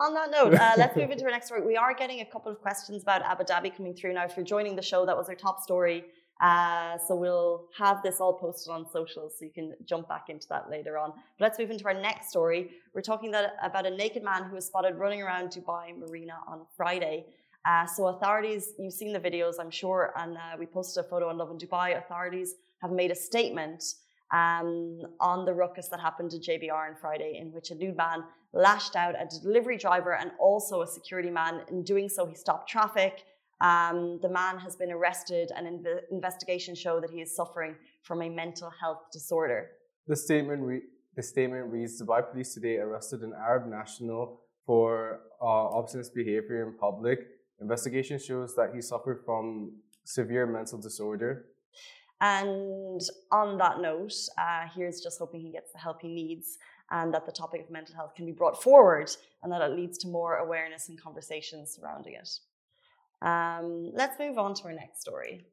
On 0.00 0.14
that 0.14 0.30
note, 0.30 0.54
uh, 0.54 0.72
let's 0.78 0.96
move 0.96 1.10
into 1.10 1.24
our 1.24 1.30
next 1.30 1.46
story. 1.46 1.60
We 1.60 1.76
are 1.76 1.92
getting 1.92 2.20
a 2.20 2.24
couple 2.24 2.50
of 2.50 2.58
questions 2.62 3.02
about 3.02 3.20
Abu 3.20 3.44
Dhabi 3.44 3.76
coming 3.76 3.94
through 3.94 4.14
now. 4.14 4.24
If 4.24 4.34
you're 4.34 4.46
joining 4.46 4.74
the 4.74 4.82
show, 4.82 5.04
that 5.04 5.14
was 5.14 5.28
our 5.28 5.34
top 5.34 5.60
story. 5.60 6.06
Uh, 6.40 6.96
so 7.06 7.14
we'll 7.14 7.66
have 7.76 8.02
this 8.02 8.18
all 8.18 8.32
posted 8.32 8.72
on 8.72 8.86
socials 8.90 9.34
so 9.38 9.44
you 9.44 9.50
can 9.50 9.74
jump 9.84 10.08
back 10.08 10.30
into 10.30 10.48
that 10.48 10.70
later 10.70 10.96
on. 10.96 11.10
But 11.10 11.44
let's 11.46 11.58
move 11.58 11.70
into 11.70 11.84
our 11.84 11.94
next 11.94 12.30
story. 12.30 12.70
We're 12.94 13.02
talking 13.02 13.30
that, 13.32 13.56
about 13.62 13.86
a 13.86 13.90
naked 13.90 14.22
man 14.22 14.44
who 14.44 14.54
was 14.54 14.66
spotted 14.66 14.94
running 14.96 15.20
around 15.20 15.50
Dubai 15.50 15.96
Marina 15.98 16.38
on 16.48 16.62
Friday. 16.76 17.26
Uh, 17.68 17.84
so 17.84 18.06
authorities, 18.06 18.72
you've 18.78 18.94
seen 18.94 19.12
the 19.12 19.20
videos, 19.20 19.54
I'm 19.60 19.70
sure, 19.70 20.14
and 20.16 20.36
uh, 20.36 20.56
we 20.58 20.64
posted 20.64 21.04
a 21.04 21.08
photo 21.08 21.28
on 21.28 21.36
Lovin 21.36 21.58
Dubai. 21.58 21.98
Authorities 21.98 22.54
have 22.80 22.90
made 22.90 23.10
a 23.10 23.14
statement 23.14 23.84
um, 24.32 25.02
on 25.20 25.44
the 25.44 25.52
ruckus 25.52 25.88
that 25.88 26.00
happened 26.00 26.30
to 26.30 26.38
JBR 26.38 26.88
on 26.88 26.96
Friday, 26.98 27.38
in 27.38 27.52
which 27.52 27.70
a 27.70 27.74
nude 27.74 27.96
man 27.96 28.24
lashed 28.54 28.96
out 28.96 29.14
at 29.14 29.32
a 29.34 29.40
delivery 29.40 29.76
driver 29.76 30.14
and 30.14 30.30
also 30.40 30.82
a 30.82 30.86
security 30.86 31.30
man. 31.30 31.60
In 31.68 31.82
doing 31.82 32.08
so, 32.08 32.24
he 32.24 32.34
stopped 32.34 32.68
traffic. 32.68 33.24
Um, 33.60 34.18
the 34.22 34.28
man 34.28 34.58
has 34.58 34.74
been 34.76 34.90
arrested, 34.90 35.50
and 35.54 35.66
inv- 35.66 36.02
investigations 36.10 36.78
show 36.78 36.98
that 37.00 37.10
he 37.10 37.20
is 37.20 37.34
suffering 37.36 37.76
from 38.02 38.22
a 38.22 38.28
mental 38.28 38.70
health 38.80 39.02
disorder. 39.12 39.70
The 40.06 40.16
statement, 40.16 40.62
re- 40.62 40.88
the 41.14 41.22
statement 41.22 41.70
reads 41.70 42.00
Dubai 42.00 42.30
police 42.30 42.54
today 42.54 42.76
arrested 42.78 43.20
an 43.20 43.32
Arab 43.38 43.68
national 43.68 44.40
for 44.64 45.20
uh, 45.42 45.78
obscene 45.78 46.04
behavior 46.14 46.66
in 46.66 46.78
public. 46.78 47.18
Investigation 47.60 48.18
shows 48.18 48.54
that 48.56 48.70
he 48.74 48.80
suffered 48.80 49.20
from 49.26 49.72
severe 50.04 50.46
mental 50.46 50.78
disorder. 50.78 51.46
And 52.20 53.00
on 53.30 53.58
that 53.58 53.80
note, 53.80 54.14
uh, 54.38 54.66
here's 54.74 55.00
just 55.00 55.18
hoping 55.18 55.40
he 55.40 55.50
gets 55.50 55.72
the 55.72 55.78
help 55.78 56.02
he 56.02 56.08
needs 56.08 56.58
and 56.90 57.12
that 57.14 57.24
the 57.24 57.32
topic 57.32 57.62
of 57.62 57.70
mental 57.70 57.94
health 57.94 58.14
can 58.14 58.26
be 58.26 58.32
brought 58.32 58.62
forward 58.62 59.10
and 59.42 59.52
that 59.52 59.62
it 59.62 59.72
leads 59.72 59.96
to 59.98 60.08
more 60.08 60.36
awareness 60.36 60.88
and 60.88 61.00
conversations 61.00 61.72
surrounding 61.74 62.14
it. 62.14 62.28
Um, 63.22 63.90
let's 63.94 64.18
move 64.18 64.38
on 64.38 64.54
to 64.54 64.64
our 64.64 64.72
next 64.72 65.00
story. 65.00 65.44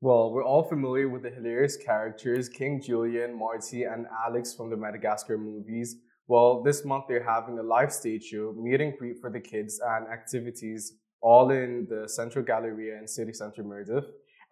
Well, 0.00 0.32
we're 0.32 0.44
all 0.44 0.62
familiar 0.62 1.08
with 1.08 1.22
the 1.22 1.30
hilarious 1.30 1.76
characters 1.76 2.48
King 2.48 2.82
Julien, 2.82 3.38
Marty, 3.38 3.84
and 3.84 4.06
Alex 4.26 4.54
from 4.54 4.70
the 4.70 4.76
Madagascar 4.76 5.38
movies. 5.38 5.96
Well, 6.26 6.62
this 6.62 6.84
month 6.84 7.04
they're 7.08 7.24
having 7.24 7.58
a 7.58 7.62
live 7.62 7.92
stage 7.92 8.24
show, 8.24 8.54
meet 8.56 8.80
and 8.80 8.96
greet 8.96 9.18
for 9.20 9.30
the 9.30 9.40
kids, 9.40 9.80
and 9.84 10.06
activities 10.08 10.94
all 11.20 11.50
in 11.50 11.86
the 11.88 12.08
Central 12.08 12.44
Galleria 12.44 12.98
in 12.98 13.08
city 13.08 13.32
centre 13.32 13.64
Mirdif. 13.64 14.04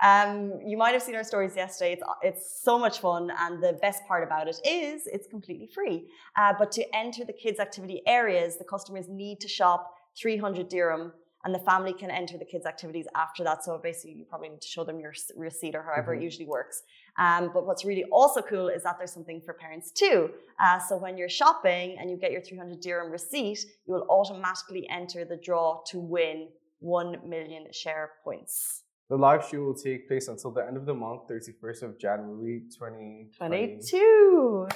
Um, 0.03 0.59
you 0.65 0.77
might 0.77 0.95
have 0.95 1.03
seen 1.03 1.15
our 1.15 1.23
stories 1.23 1.55
yesterday. 1.55 1.93
It's, 1.93 2.03
it's 2.23 2.61
so 2.65 2.79
much 2.79 3.01
fun, 3.01 3.31
and 3.39 3.63
the 3.63 3.75
best 3.81 4.05
part 4.07 4.25
about 4.25 4.49
it 4.49 4.59
is 4.67 5.03
it's 5.07 5.29
completely 5.29 5.69
free. 5.73 6.09
Uh, 6.37 6.55
but 6.59 6.73
to 6.73 6.97
enter 6.97 7.25
the 7.25 7.33
kids' 7.33 7.61
activity 7.61 8.03
areas, 8.07 8.57
the 8.57 8.65
customers 8.65 9.07
need 9.09 9.39
to 9.41 9.49
shop 9.49 9.95
300 10.21 10.69
dirham, 10.69 11.13
and 11.45 11.55
the 11.55 11.59
family 11.59 11.93
can 11.93 12.11
enter 12.11 12.39
the 12.39 12.45
kids' 12.45 12.67
activities 12.67 13.07
after 13.15 13.43
that. 13.45 13.65
So 13.65 13.79
basically, 13.83 14.13
you 14.13 14.25
probably 14.25 14.51
need 14.51 14.61
to 14.61 14.69
show 14.69 14.85
them 14.85 15.01
your 15.01 15.13
receipt 15.37 15.75
or 15.75 15.83
however 15.83 16.13
mm-hmm. 16.13 16.23
it 16.23 16.25
usually 16.25 16.47
works. 16.47 16.83
Um, 17.19 17.51
but 17.53 17.67
what's 17.67 17.85
really 17.85 18.05
also 18.13 18.43
cool 18.43 18.69
is 18.69 18.85
that 18.85 18.97
there's 18.99 19.13
something 19.13 19.41
for 19.41 19.55
parents 19.55 19.91
too. 19.91 20.31
Uh, 20.65 20.79
so 20.79 20.97
when 20.97 21.19
you're 21.19 21.29
shopping 21.29 21.97
and 21.99 22.11
you 22.11 22.17
get 22.17 22.33
your 22.33 22.43
300 22.43 22.81
dirham 22.81 23.11
receipt, 23.11 23.65
you 23.87 23.95
will 23.95 24.07
automatically 24.09 24.89
enter 24.89 25.25
the 25.25 25.37
draw 25.37 25.83
to 25.89 25.99
win 25.99 26.49
1 26.79 27.29
million 27.29 27.67
share 27.73 28.13
points. 28.25 28.83
The 29.09 29.17
live 29.17 29.47
show 29.47 29.59
will 29.59 29.75
take 29.75 30.09
place 30.09 30.29
until 30.29 30.53
the 30.53 30.65
end 30.67 30.77
of 30.77 30.87
the 30.87 30.95
month, 30.95 31.23
31st 31.29 31.83
of 31.83 31.99
January 31.99 32.63
2022. 32.73 34.69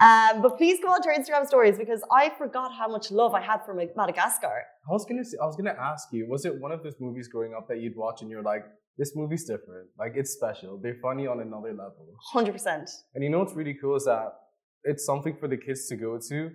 Um, 0.00 0.42
but 0.42 0.56
please 0.56 0.78
come 0.80 0.90
on 0.90 1.02
to 1.02 1.08
our 1.08 1.14
Instagram 1.16 1.46
stories 1.46 1.76
because 1.76 2.02
I 2.12 2.30
forgot 2.30 2.72
how 2.72 2.88
much 2.88 3.10
love 3.10 3.34
I 3.34 3.40
had 3.40 3.64
for 3.64 3.74
Madagascar. 3.74 4.62
I 4.88 4.92
was 4.92 5.04
gonna, 5.04 5.24
I 5.42 5.46
was 5.46 5.56
gonna 5.56 5.76
ask 5.78 6.08
you, 6.12 6.28
was 6.28 6.44
it 6.44 6.60
one 6.60 6.70
of 6.70 6.82
those 6.84 6.94
movies 7.00 7.26
growing 7.26 7.52
up 7.52 7.66
that 7.68 7.80
you'd 7.80 7.96
watch 7.96 8.22
and 8.22 8.30
you're 8.30 8.42
like, 8.42 8.64
this 8.96 9.14
movie's 9.16 9.44
different, 9.44 9.88
like 9.98 10.12
it's 10.14 10.32
special, 10.32 10.78
they're 10.80 10.98
funny 11.02 11.26
on 11.26 11.40
another 11.40 11.70
level. 11.70 12.06
Hundred 12.32 12.52
percent. 12.52 12.90
And 13.14 13.24
you 13.24 13.30
know 13.30 13.40
what's 13.40 13.54
really 13.54 13.74
cool 13.74 13.96
is 13.96 14.04
that 14.04 14.32
it's 14.84 15.04
something 15.04 15.36
for 15.36 15.48
the 15.48 15.56
kids 15.56 15.86
to 15.88 15.96
go 15.96 16.18
to, 16.28 16.50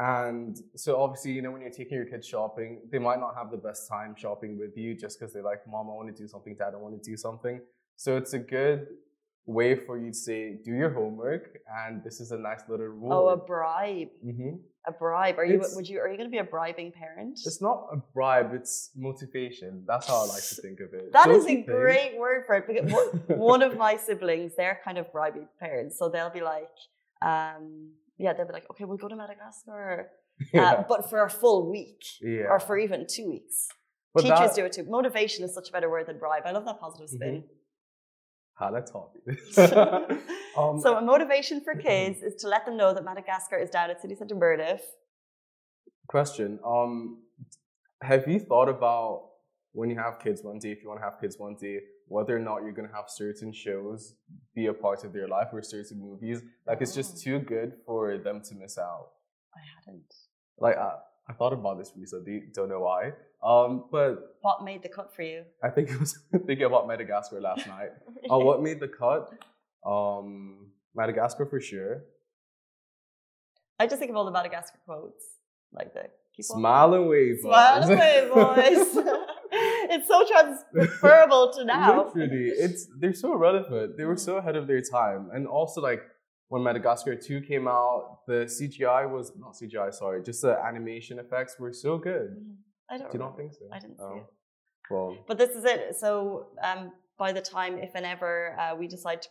and 0.00 0.56
so 0.76 0.98
obviously, 0.98 1.32
you 1.32 1.42
know, 1.42 1.50
when 1.50 1.60
you're 1.60 1.70
taking 1.70 1.98
your 1.98 2.06
kids 2.06 2.26
shopping, 2.26 2.80
they 2.90 2.98
might 2.98 3.20
not 3.20 3.34
have 3.36 3.50
the 3.50 3.58
best 3.58 3.86
time 3.86 4.14
shopping 4.16 4.58
with 4.58 4.74
you 4.74 4.96
just 4.96 5.20
because 5.20 5.34
they're 5.34 5.42
like, 5.42 5.60
Mom, 5.68 5.90
I 5.90 5.92
want 5.92 6.14
to 6.14 6.22
do 6.22 6.26
something, 6.26 6.56
Dad, 6.58 6.72
I 6.72 6.78
want 6.78 7.02
to 7.02 7.10
do 7.10 7.18
something. 7.18 7.60
So 7.96 8.16
it's 8.16 8.32
a 8.32 8.38
good 8.38 8.86
way 9.50 9.74
for 9.74 9.98
you 9.98 10.10
to 10.10 10.16
say, 10.16 10.58
do 10.64 10.72
your 10.72 10.90
homework, 10.90 11.58
and 11.84 12.02
this 12.04 12.20
is 12.20 12.30
a 12.30 12.38
nice 12.38 12.62
little 12.68 12.86
rule. 12.86 13.12
Oh, 13.12 13.28
a 13.28 13.36
bribe. 13.36 14.08
Mm-hmm. 14.24 14.56
A 14.86 14.92
bribe. 14.92 15.38
Are 15.38 15.44
you? 15.44 15.62
would 15.74 15.88
you? 15.88 16.00
Are 16.00 16.08
you 16.08 16.16
going 16.16 16.28
to 16.28 16.32
be 16.32 16.38
a 16.38 16.44
bribing 16.44 16.92
parent? 16.92 17.38
It's 17.44 17.60
not 17.60 17.88
a 17.92 17.96
bribe. 18.14 18.52
It's 18.54 18.90
motivation. 18.96 19.84
That's 19.86 20.06
how 20.06 20.24
I 20.24 20.26
like 20.26 20.42
to 20.42 20.54
think 20.54 20.80
of 20.80 20.94
it. 20.94 21.12
That 21.12 21.26
Don't 21.26 21.36
is 21.36 21.46
a 21.46 21.62
great 21.62 22.16
word 22.18 22.44
for 22.46 22.54
it. 22.56 22.66
Because 22.66 22.90
one 23.26 23.62
of 23.62 23.76
my 23.76 23.96
siblings, 23.96 24.52
they're 24.56 24.80
kind 24.82 24.96
of 24.96 25.12
bribing 25.12 25.48
parents, 25.58 25.98
so 25.98 26.08
they'll 26.08 26.30
be 26.30 26.40
like. 26.40 26.70
Um, 27.22 27.90
yeah, 28.20 28.34
they'll 28.34 28.46
be 28.46 28.52
like, 28.52 28.68
okay, 28.70 28.84
we'll 28.84 28.98
go 28.98 29.08
to 29.08 29.16
Madagascar, 29.16 30.10
yeah. 30.52 30.72
uh, 30.72 30.84
but 30.86 31.08
for 31.08 31.24
a 31.24 31.30
full 31.30 31.70
week 31.70 32.02
yeah. 32.20 32.44
or 32.50 32.60
for 32.60 32.78
even 32.78 33.06
two 33.08 33.28
weeks. 33.28 33.68
But 34.12 34.22
Teachers 34.22 34.38
that, 34.38 34.54
do 34.56 34.64
it 34.64 34.72
too. 34.72 34.84
Motivation 34.84 35.44
is 35.44 35.54
such 35.54 35.70
a 35.70 35.72
better 35.72 35.88
word 35.88 36.06
than 36.06 36.18
bribe. 36.18 36.42
I 36.44 36.50
love 36.50 36.64
that 36.66 36.80
positive 36.80 37.08
spin. 37.08 37.28
Mm-hmm. 37.28 37.46
Let's 38.68 38.90
talk. 38.90 39.14
um, 40.58 40.80
so 40.80 40.96
a 40.96 41.02
motivation 41.02 41.62
for 41.62 41.74
kids 41.88 42.22
is 42.22 42.34
to 42.42 42.48
let 42.48 42.66
them 42.66 42.76
know 42.76 42.92
that 42.92 43.04
Madagascar 43.04 43.56
is 43.56 43.70
down 43.70 43.90
at 43.90 44.02
City 44.02 44.14
Centre 44.14 44.34
Mirdif. 44.34 44.80
Question. 46.08 46.58
Um, 46.66 47.22
have 48.02 48.26
you 48.28 48.38
thought 48.38 48.68
about 48.68 49.30
when 49.72 49.88
you 49.90 49.96
have 49.96 50.18
kids 50.18 50.42
one 50.42 50.58
day, 50.58 50.72
if 50.72 50.82
you 50.82 50.88
want 50.88 51.00
to 51.00 51.04
have 51.04 51.20
kids 51.20 51.36
one 51.38 51.56
day, 51.60 51.78
whether 52.08 52.36
or 52.36 52.40
not 52.40 52.62
you're 52.62 52.72
going 52.72 52.88
to 52.88 52.94
have 52.94 53.04
certain 53.08 53.52
shows 53.52 54.16
be 54.54 54.66
a 54.66 54.72
part 54.72 55.04
of 55.04 55.12
their 55.12 55.28
life 55.28 55.48
or 55.52 55.62
certain 55.62 56.00
movies. 56.00 56.42
Like 56.66 56.80
it's 56.80 56.94
just 56.94 57.18
oh. 57.18 57.20
too 57.24 57.38
good 57.38 57.74
for 57.86 58.18
them 58.18 58.42
to 58.48 58.54
miss 58.56 58.78
out. 58.78 59.10
I 59.54 59.60
hadn't. 59.76 60.12
Like 60.58 60.76
I, 60.76 60.94
I 61.28 61.32
thought 61.34 61.52
about 61.52 61.78
this 61.78 61.92
recently. 61.96 62.42
Don't 62.52 62.68
know 62.68 62.80
why. 62.80 63.12
Um, 63.42 63.84
but 63.90 64.36
what 64.42 64.64
made 64.64 64.82
the 64.82 64.88
cut 64.88 65.14
for 65.14 65.22
you? 65.22 65.44
I 65.62 65.70
think 65.70 65.90
it 65.90 65.98
was 65.98 66.18
thinking 66.46 66.64
about 66.64 66.86
Madagascar 66.86 67.40
last 67.40 67.66
night. 67.76 67.90
Oh, 68.28 68.40
uh, 68.40 68.44
what 68.44 68.62
made 68.62 68.80
the 68.80 68.88
cut? 68.88 69.32
Um, 69.84 70.72
Madagascar 70.94 71.46
for 71.46 71.60
sure. 71.60 72.02
I 73.78 73.86
just 73.86 73.98
think 73.98 74.10
of 74.10 74.16
all 74.16 74.26
the 74.26 74.30
Madagascar 74.30 74.78
quotes, 74.84 75.24
like 75.72 75.94
the 75.94 76.10
smile 76.42 76.92
and 76.94 77.08
wave, 77.08 77.38
smile 77.40 77.82
and 77.82 77.98
wave, 77.98 78.30
boys. 78.30 79.04
it's 79.52 80.06
so 80.06 80.22
transferable 80.26 81.50
to 81.54 81.64
now. 81.64 82.04
Literally, 82.04 82.48
it's 82.48 82.86
they're 82.98 83.14
so 83.14 83.34
relevant. 83.34 83.96
They 83.96 84.04
were 84.04 84.16
so 84.16 84.36
ahead 84.36 84.56
of 84.56 84.66
their 84.66 84.82
time, 84.82 85.30
and 85.32 85.46
also 85.46 85.80
like 85.80 86.02
when 86.48 86.62
Madagascar 86.64 87.14
2 87.14 87.42
came 87.42 87.68
out, 87.68 88.18
the 88.26 88.44
CGI 88.44 89.08
was 89.08 89.32
not 89.38 89.54
CGI, 89.54 89.94
sorry, 89.94 90.20
just 90.22 90.42
the 90.42 90.58
animation 90.62 91.20
effects 91.20 91.56
were 91.60 91.72
so 91.72 91.96
good. 91.96 92.32
Mm-hmm. 92.32 92.52
I 92.90 92.98
don't. 92.98 93.10
Do 93.10 93.18
you 93.18 93.24
not 93.24 93.36
think 93.36 93.52
so? 93.52 93.66
I 93.72 93.78
didn't 93.78 93.96
oh. 94.00 94.12
see 94.12 94.18
it. 94.18 94.26
Well, 94.90 95.16
but 95.28 95.38
this 95.38 95.50
is 95.50 95.64
it. 95.64 95.96
So 95.96 96.46
um, 96.62 96.92
by 97.16 97.32
the 97.32 97.40
time, 97.40 97.78
if 97.78 97.90
and 97.94 98.04
ever, 98.04 98.56
uh, 98.58 98.74
we 98.76 98.88
decide 98.88 99.22
to 99.22 99.28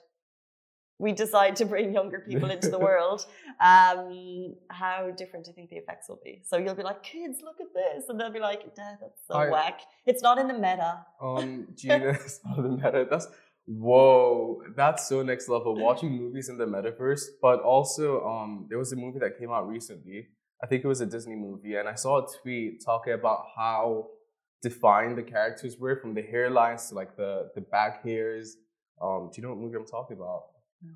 we 1.00 1.14
decide 1.14 1.56
to 1.56 1.66
bring 1.66 1.94
younger 1.94 2.20
people 2.20 2.52
into 2.52 2.70
the 2.70 2.78
world, 2.88 3.26
um, 3.62 4.54
how 4.70 5.10
different 5.16 5.48
I 5.50 5.54
think 5.54 5.70
the 5.70 5.78
effects 5.78 6.10
will 6.10 6.20
be. 6.24 6.42
So 6.46 6.58
you'll 6.58 6.76
be 6.76 6.84
like, 6.84 7.02
kids, 7.04 7.40
look 7.42 7.56
at 7.62 7.68
this. 7.74 8.10
And 8.10 8.20
they'll 8.20 8.32
be 8.32 8.40
like, 8.40 8.76
Dad, 8.76 8.98
that's 9.02 9.22
so 9.26 9.36
I, 9.36 9.50
whack. 9.50 9.80
It's 10.06 10.22
not 10.22 10.38
in 10.38 10.48
the 10.50 10.54
meta. 10.54 11.06
Um, 11.22 11.68
Gina, 11.76 12.10
it's 12.26 12.42
not 12.46 12.58
in 12.58 12.64
the 12.64 12.70
meta. 12.70 13.08
That's, 13.10 13.28
whoa, 13.66 14.62
that's 14.76 15.08
so 15.08 15.24
next 15.24 15.48
level. 15.48 15.74
Watching 15.74 16.12
movies 16.12 16.50
in 16.50 16.58
the 16.58 16.66
metaverse. 16.66 17.24
But 17.42 17.62
also, 17.62 18.22
um, 18.26 18.68
there 18.68 18.78
was 18.78 18.92
a 18.92 18.98
movie 18.98 19.20
that 19.20 19.40
came 19.40 19.52
out 19.52 19.70
recently. 19.70 20.28
I 20.62 20.68
think 20.68 20.84
it 20.84 20.88
was 20.88 21.02
a 21.02 21.06
Disney 21.06 21.36
movie. 21.36 21.76
And 21.76 21.88
I 21.88 21.96
saw 21.96 22.26
a 22.26 22.28
tweet 22.42 22.84
talking 22.84 23.14
about 23.14 23.46
how 23.56 24.08
defined 24.62 25.18
the 25.18 25.24
characters 25.24 25.78
were 25.78 26.00
from 26.02 26.14
the 26.14 26.22
hairlines 26.22 26.90
to 26.90 26.96
like 26.96 27.16
the, 27.16 27.50
the 27.56 27.62
back 27.62 28.04
hairs. 28.04 28.58
Um, 29.02 29.30
do 29.32 29.42
you 29.42 29.48
know 29.48 29.54
what 29.54 29.62
movie 29.62 29.78
I'm 29.78 29.86
talking 29.86 30.18
about? 30.18 30.44
No. 30.84 30.92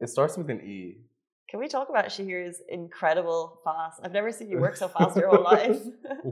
It 0.00 0.08
starts 0.08 0.36
with 0.38 0.48
an 0.48 0.60
E. 0.62 0.98
Can 1.50 1.60
we 1.60 1.68
talk 1.68 1.88
about 1.88 2.06
Shahir's 2.06 2.60
incredible 2.68 3.60
fast? 3.64 4.00
I've 4.02 4.12
never 4.12 4.30
seen 4.32 4.50
you 4.50 4.58
work 4.58 4.76
so 4.76 4.88
fast 4.98 5.16
your 5.16 5.28
whole 5.28 5.44
life. 5.44 5.80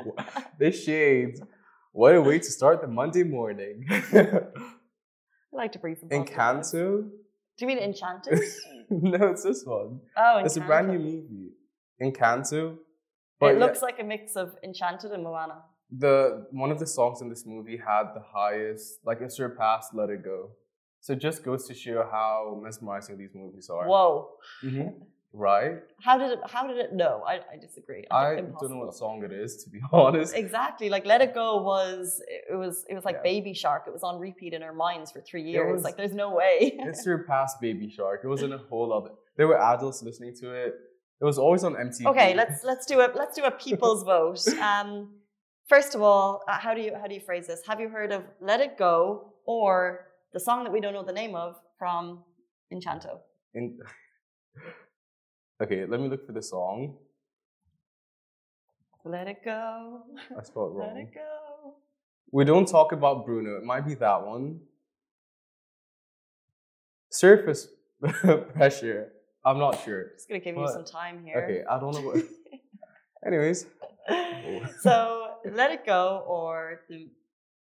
this 0.59 0.83
shades. 0.85 1.41
What 1.93 2.15
a 2.15 2.21
way 2.21 2.39
to 2.39 2.45
start 2.45 2.83
the 2.83 2.89
Monday 2.89 3.23
morning. 3.23 3.87
I 3.91 4.41
like 5.53 5.73
to 5.73 5.79
breathe 5.79 5.99
some. 5.99 6.11
Encanto. 6.11 7.09
Do 7.59 7.65
you 7.65 7.67
mean 7.67 7.79
Enchanted? 7.79 8.39
no, 8.91 9.29
it's 9.29 9.43
this 9.43 9.65
one. 9.65 10.01
Oh, 10.17 10.43
it's 10.45 10.59
a 10.59 10.61
brand 10.61 10.89
new 10.89 10.99
movie. 10.99 11.46
Encanto. 12.03 12.77
But 13.39 13.55
it 13.55 13.59
looks 13.59 13.81
yeah, 13.81 13.87
like 13.87 14.01
a 14.01 14.05
mix 14.05 14.37
of 14.37 14.57
Enchanted 14.65 15.13
and 15.13 15.23
Moana. 15.23 15.63
The 15.91 16.47
one 16.51 16.71
of 16.71 16.79
the 16.79 16.87
songs 16.87 17.21
in 17.21 17.29
this 17.29 17.45
movie 17.47 17.77
had 17.77 18.05
the 18.15 18.23
highest, 18.35 18.99
like 19.05 19.21
it 19.21 19.31
surpassed 19.33 19.95
"Let 19.95 20.11
It 20.11 20.25
Go." 20.25 20.51
So 21.01 21.13
it 21.13 21.21
just 21.21 21.45
goes 21.45 21.69
to 21.69 21.75
show 21.75 22.09
how 22.11 22.61
mesmerizing 22.63 23.19
these 23.19 23.35
movies 23.35 23.71
are. 23.71 23.87
Whoa. 23.87 24.31
Mm-hmm. 24.65 24.89
Right? 25.33 25.75
How 26.01 26.17
did 26.17 26.33
it 26.33 26.39
how 26.47 26.67
did 26.67 26.79
it 26.79 26.95
know? 26.95 27.23
I, 27.27 27.35
I 27.35 27.59
disagree. 27.61 28.05
I, 28.11 28.27
I 28.29 28.35
don't 28.37 28.71
know 28.71 28.79
what 28.79 28.95
song 28.95 29.23
it 29.23 29.33
is, 29.33 29.63
to 29.65 29.71
be 29.71 29.81
honest. 29.93 30.35
Exactly. 30.35 30.89
Like 30.89 31.05
Let 31.05 31.21
It 31.21 31.35
Go 31.35 31.63
was 31.63 32.23
it 32.27 32.57
was 32.57 32.85
it 32.89 32.95
was 32.95 33.05
like 33.05 33.17
yeah. 33.17 33.23
Baby 33.23 33.53
Shark. 33.53 33.85
It 33.87 33.93
was 33.93 34.03
on 34.03 34.19
repeat 34.19 34.55
in 34.55 34.63
our 34.63 34.73
minds 34.73 35.13
for 35.13 35.21
three 35.21 35.43
years. 35.43 35.75
Was, 35.75 35.85
like 35.85 35.99
there's 35.99 36.15
no 36.15 36.31
way. 36.31 36.57
it 36.61 36.97
surpassed 36.97 37.61
Baby 37.61 37.91
Shark. 37.91 38.23
It 38.25 38.29
was 38.29 38.43
in 38.43 38.53
a 38.53 38.59
whole 38.71 38.93
other 38.93 39.11
there 39.37 39.47
were 39.47 39.61
adults 39.61 40.03
listening 40.03 40.35
to 40.41 40.53
it. 40.53 40.75
It 41.21 41.25
was 41.25 41.39
always 41.39 41.65
on 41.65 41.75
MTV. 41.75 42.07
Okay, 42.07 42.35
let's 42.35 42.63
let's 42.65 42.87
do 42.87 43.01
a 43.01 43.09
let's 43.15 43.37
do 43.37 43.45
a 43.45 43.51
people's 43.51 44.03
vote. 44.13 44.47
Um 44.61 45.15
first 45.69 45.95
of 45.95 46.03
all, 46.03 46.43
uh, 46.49 46.59
how 46.59 46.75
do 46.75 46.81
you 46.81 46.95
how 47.01 47.07
do 47.07 47.15
you 47.15 47.21
phrase 47.21 47.47
this? 47.47 47.63
Have 47.67 47.81
you 47.81 47.89
heard 47.89 48.13
of 48.13 48.23
Let 48.41 48.61
It 48.61 48.77
Go 48.79 49.33
or 49.47 50.07
the 50.33 50.41
song 50.41 50.65
that 50.65 50.73
we 50.73 50.81
don't 50.81 50.93
know 50.93 51.03
the 51.05 51.13
name 51.13 51.35
of 51.35 51.57
from 51.79 52.23
Enchanto. 52.73 53.21
In 53.55 53.79
okay, 55.63 55.87
let 55.87 56.01
me 56.01 56.09
look 56.09 56.27
for 56.27 56.33
the 56.33 56.43
song. 56.43 56.97
Let 59.05 59.29
it 59.29 59.39
go. 59.45 60.03
I 60.39 60.43
spelled 60.43 60.75
wrong. 60.77 60.95
Let 60.95 60.97
it 60.97 61.15
go. 61.15 61.77
We 62.33 62.45
don't 62.45 62.67
talk 62.67 62.93
about 62.93 63.25
Bruno. 63.25 63.57
It 63.57 63.65
might 63.65 63.87
be 63.87 63.95
that 63.95 64.27
one. 64.27 64.61
Surface 67.11 67.69
pressure. 68.55 69.13
I'm 69.47 69.59
not 69.59 69.83
sure. 69.85 70.11
Just 70.15 70.29
gonna 70.29 70.41
give 70.41 70.57
you 70.57 70.69
some 70.69 70.85
time 70.85 71.23
here. 71.25 71.37
Okay, 71.43 71.65
I 71.71 71.79
don't 71.79 71.95
know 71.95 72.01
what. 72.01 72.25
Anyways, 73.27 73.67
so 74.81 75.35
let 75.53 75.71
it 75.71 75.87
go 75.87 76.25
or 76.27 76.81
the 76.91 77.09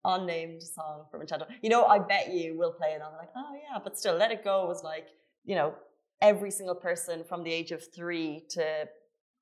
unnamed 0.05 0.62
song 0.62 1.05
from 1.11 1.21
Enchanto. 1.23 1.47
You 1.62 1.71
know, 1.71 1.85
I 1.85 2.00
bet 2.00 2.33
you 2.33 2.59
will 2.59 2.73
play 2.73 2.89
it. 2.89 3.00
I'm 3.05 3.17
like, 3.17 3.31
oh 3.37 3.53
yeah, 3.55 3.79
but 3.83 3.97
still, 3.97 4.17
let 4.17 4.33
it 4.33 4.43
go 4.43 4.67
was 4.67 4.83
like, 4.83 5.07
you 5.45 5.55
know, 5.55 5.75
every 6.21 6.50
single 6.50 6.75
person 6.75 7.23
from 7.23 7.45
the 7.45 7.53
age 7.53 7.71
of 7.71 7.83
three 7.95 8.45
to 8.50 8.89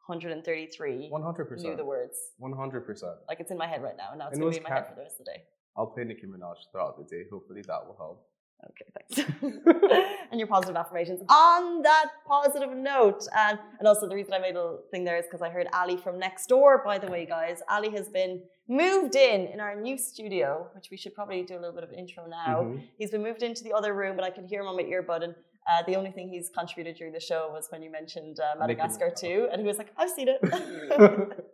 133 0.07 1.09
one 1.11 1.23
hundred 1.23 1.45
knew 1.45 1.57
percent. 1.57 1.77
the 1.79 1.85
words. 1.85 2.17
One 2.39 2.53
hundred 2.53 2.87
percent. 2.87 3.13
Like 3.27 3.41
it's 3.41 3.51
in 3.51 3.59
my 3.59 3.67
head 3.67 3.83
right 3.83 3.97
now, 3.97 4.09
and 4.11 4.19
now 4.19 4.29
it's 4.29 4.35
And 4.35 4.43
gonna 4.43 4.51
be 4.51 4.57
in 4.59 4.63
my 4.63 4.71
head 4.71 4.87
for 4.87 4.95
the 4.95 5.03
rest 5.03 5.21
of 5.21 5.25
the 5.25 5.33
day. 5.33 5.43
I'll 5.77 5.87
play 5.87 6.05
Nicki 6.05 6.27
Minaj 6.27 6.57
throughout 6.73 6.99
the 6.99 7.05
day. 7.05 7.25
Hopefully 7.31 7.63
that 7.67 7.87
will 7.87 7.97
help. 7.97 8.27
Okay, 8.71 8.87
thanks. 8.97 9.31
and 10.31 10.39
your 10.41 10.49
positive 10.49 10.77
affirmations. 10.77 11.21
On 11.29 11.83
that 11.83 12.07
positive 12.27 12.71
note, 12.77 13.27
and, 13.37 13.59
and 13.79 13.87
also 13.87 14.09
the 14.09 14.15
reason 14.15 14.33
I 14.35 14.39
made 14.39 14.57
a 14.57 14.61
little 14.63 14.81
thing 14.91 15.05
there 15.05 15.17
is 15.17 15.25
because 15.27 15.43
I 15.43 15.49
heard 15.49 15.69
Ali 15.73 15.97
from 15.97 16.19
next 16.19 16.47
door, 16.49 16.83
by 16.85 16.99
the 16.99 17.07
way, 17.07 17.25
guys. 17.25 17.63
Ali 17.71 17.91
has 17.91 18.09
been 18.09 18.43
moved 18.69 19.15
in 19.15 19.47
in 19.47 19.61
our 19.61 19.81
new 19.81 19.97
studio, 19.97 20.69
which 20.75 20.89
we 20.91 20.97
should 20.97 21.15
probably 21.15 21.43
do 21.43 21.55
a 21.55 21.61
little 21.61 21.75
bit 21.75 21.85
of 21.85 21.93
intro 21.93 22.27
now. 22.27 22.63
Mhm. 22.63 22.83
He's 22.99 23.11
been 23.11 23.23
moved 23.23 23.43
into 23.43 23.63
the 23.63 23.73
other 23.73 23.95
room, 23.95 24.17
but 24.17 24.25
I 24.25 24.31
could 24.31 24.45
hear 24.47 24.61
him 24.61 24.67
on 24.67 24.77
my 24.77 24.83
earbud. 24.83 25.23
And 25.23 25.35
uh, 25.71 25.83
the 25.87 25.97
only 25.97 26.11
thing 26.11 26.29
he's 26.29 26.51
contributed 26.51 26.97
during 26.97 27.13
the 27.13 27.21
show 27.21 27.51
was 27.53 27.69
when 27.71 27.83
you 27.83 27.91
mentioned 27.91 28.41
uh, 28.41 28.59
Madagascar 28.59 29.11
too, 29.11 29.49
and 29.53 29.61
he 29.61 29.67
was 29.67 29.79
like, 29.79 29.93
"I've 29.97 30.11
seen 30.11 30.29
it." 30.29 30.41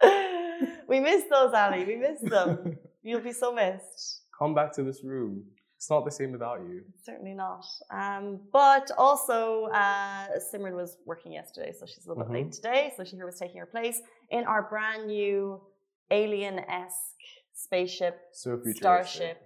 we 0.88 1.00
miss 1.00 1.24
those, 1.30 1.52
Ali. 1.52 1.84
We 1.84 1.96
miss 1.96 2.20
them. 2.20 2.78
You'll 3.02 3.20
be 3.20 3.32
so 3.32 3.52
missed. 3.52 4.22
Come 4.38 4.54
back 4.54 4.72
to 4.74 4.82
this 4.82 5.02
room. 5.04 5.44
It's 5.84 5.90
not 5.90 6.06
the 6.06 6.10
same 6.10 6.32
without 6.32 6.60
you. 6.66 6.82
Certainly 7.02 7.34
not. 7.34 7.66
Um, 7.90 8.40
but 8.54 8.90
also, 8.96 9.64
uh, 9.66 10.28
Simran 10.38 10.74
was 10.74 10.96
working 11.04 11.30
yesterday, 11.30 11.72
so 11.78 11.84
she's 11.84 12.06
a 12.06 12.08
little 12.08 12.24
Mhm. 12.24 12.28
bit 12.28 12.32
late 12.44 12.52
today. 12.52 12.94
So 12.96 13.04
she 13.04 13.16
here 13.16 13.26
was 13.26 13.38
taking 13.38 13.58
her 13.58 13.66
place 13.66 14.00
in 14.30 14.44
our 14.44 14.62
brand 14.62 15.08
new 15.08 15.60
alien 16.10 16.58
esque 16.60 17.20
spaceship, 17.52 18.18
So 18.32 18.58
starship. 18.64 19.36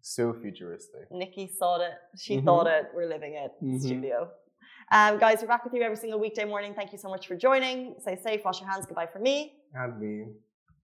So 0.00 0.32
futuristic. 0.32 1.10
Nikki 1.10 1.48
saw 1.48 1.78
it. 1.82 1.92
She 2.16 2.38
Mhm. 2.38 2.44
thought 2.46 2.66
it. 2.66 2.86
We're 2.94 3.04
living 3.06 3.34
it. 3.34 3.52
Mhm. 3.60 3.78
Studio. 3.78 4.30
Um, 4.90 5.18
guys, 5.18 5.42
we're 5.42 5.48
back 5.48 5.64
with 5.64 5.74
you 5.74 5.82
every 5.82 5.98
single 5.98 6.18
weekday 6.18 6.46
morning. 6.46 6.72
Thank 6.72 6.92
you 6.92 6.98
so 6.98 7.10
much 7.10 7.28
for 7.28 7.36
joining. 7.36 8.00
Stay 8.00 8.16
safe. 8.16 8.42
Wash 8.42 8.58
your 8.62 8.70
hands. 8.70 8.86
Goodbye 8.86 9.08
from 9.08 9.20
me. 9.22 9.62
And 9.74 10.00
me. 10.00 10.34